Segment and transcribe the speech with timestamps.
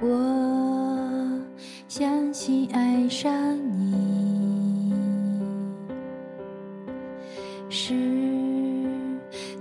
[0.00, 1.40] 我
[1.88, 4.92] 相信爱上你
[7.68, 7.94] 是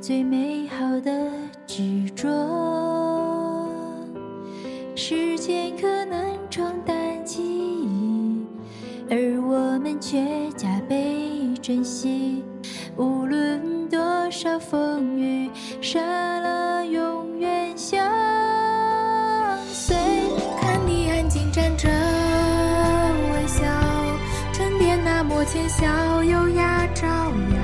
[0.02, 1.32] 最美好的
[1.68, 2.30] 执着。
[4.96, 8.46] 时间可能冲淡记忆，
[9.10, 12.44] 而我们却加倍珍惜。
[12.98, 15.50] 无论多少风雨，
[15.82, 16.00] 沙
[16.40, 16.83] 了
[25.44, 27.60] 边那抹浅笑，优雅招摇。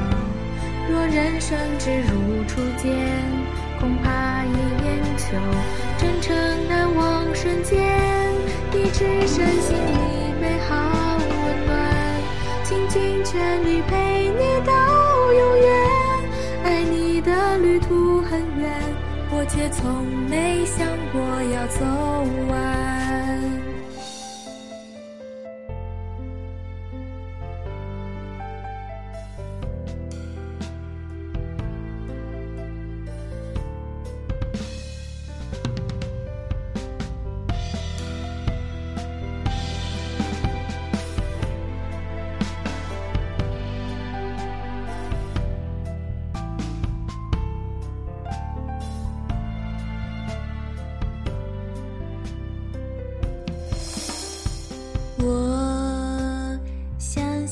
[0.89, 2.91] 若人生只如初见，
[3.79, 4.51] 恐怕一
[4.83, 5.23] 眼就
[5.97, 6.35] 真诚
[6.67, 7.79] 难忘瞬间。
[8.73, 11.77] 你只身心里美好温暖，
[12.63, 14.73] 倾尽全力陪你到
[15.33, 15.69] 永远。
[16.65, 18.69] 爱你的旅途很远，
[19.31, 21.21] 我却从没想过
[21.53, 21.85] 要走
[22.49, 23.58] 完。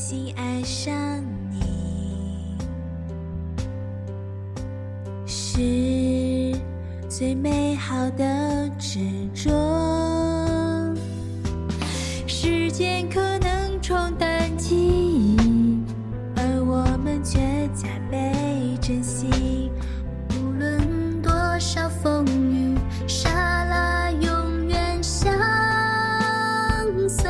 [0.08, 0.96] 相信爱上
[1.52, 2.56] 你
[5.26, 6.58] 是
[7.10, 9.02] 最美好的执
[9.34, 9.52] 着。
[12.26, 15.36] 时间可能冲淡记忆，
[16.38, 18.32] 而我们却加倍
[18.80, 19.70] 珍惜。
[20.40, 22.78] 无论多少风雨，
[23.10, 25.30] 杀了永远相
[27.10, 27.30] 随。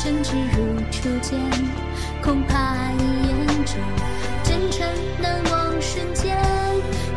[0.00, 1.36] 生只如初见，
[2.22, 2.54] 恐怕
[2.92, 3.74] 一眼就
[4.44, 4.86] 真诚
[5.20, 6.38] 难忘瞬间。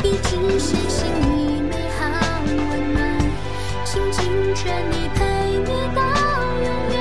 [0.04, 2.10] 一直深信你美好
[2.48, 3.20] 温暖，
[3.86, 4.24] 倾尽
[4.56, 5.20] 全力陪
[5.60, 6.02] 你到
[6.58, 6.98] 永远。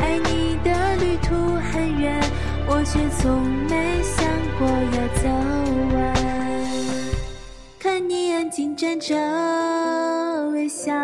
[0.00, 1.34] 爱你的旅途
[1.72, 2.22] 很远，
[2.68, 4.24] 我却从没想
[4.60, 5.22] 过要走
[5.96, 5.98] 完。
[7.80, 9.16] 看你安静站着
[10.52, 10.94] 微笑，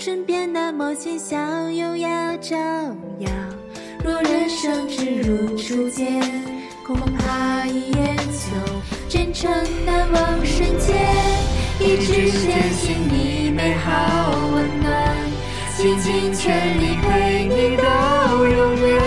[0.00, 1.36] 身边那抹浅笑，
[1.68, 2.56] 优雅照
[3.18, 3.28] 耀。
[4.02, 6.22] 若人生只如初见，
[6.86, 8.48] 恐怕一眼就
[9.10, 9.52] 真诚
[9.84, 10.96] 难忘瞬间。
[11.78, 15.16] 一直相信你美好温暖，
[15.76, 19.02] 倾尽全力陪你到永远。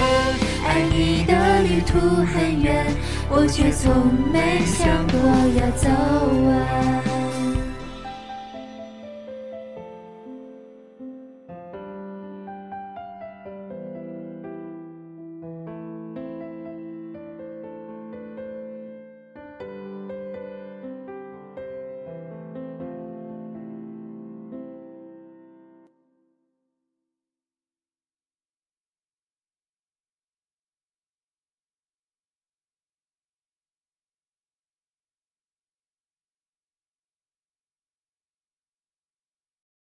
[0.64, 2.86] 爱你的旅途很远，
[3.32, 5.18] 我却从没想过
[5.60, 5.90] 要走
[6.46, 7.13] 完。